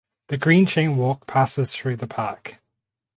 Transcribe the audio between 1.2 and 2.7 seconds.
passes through the park.